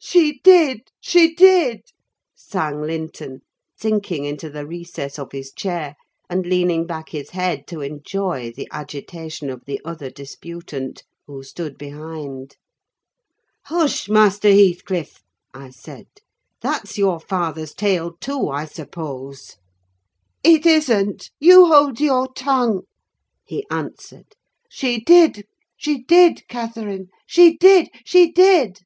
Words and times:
"She 0.00 0.38
did! 0.44 0.92
she 1.00 1.34
did!" 1.34 1.82
sang 2.34 2.80
Linton, 2.82 3.40
sinking 3.76 4.24
into 4.24 4.48
the 4.48 4.64
recess 4.64 5.18
of 5.18 5.32
his 5.32 5.52
chair, 5.52 5.96
and 6.30 6.46
leaning 6.46 6.86
back 6.86 7.08
his 7.10 7.30
head 7.30 7.66
to 7.66 7.80
enjoy 7.80 8.52
the 8.54 8.68
agitation 8.70 9.50
of 9.50 9.64
the 9.66 9.80
other 9.84 10.08
disputant, 10.08 11.02
who 11.26 11.42
stood 11.42 11.76
behind. 11.76 12.56
"Hush, 13.64 14.08
Master 14.08 14.48
Heathcliff!" 14.52 15.20
I 15.52 15.70
said; 15.70 16.06
"that's 16.62 16.96
your 16.96 17.18
father's 17.18 17.74
tale, 17.74 18.12
too, 18.20 18.48
I 18.50 18.66
suppose." 18.66 19.56
"It 20.44 20.64
isn't: 20.64 21.28
you 21.40 21.66
hold 21.66 22.00
your 22.00 22.28
tongue!" 22.32 22.82
he 23.44 23.66
answered. 23.68 24.36
"She 24.70 25.00
did, 25.00 25.44
she 25.76 26.04
did, 26.04 26.46
Catherine! 26.46 27.08
she 27.26 27.56
did, 27.58 27.88
she 28.06 28.30
did!" 28.30 28.78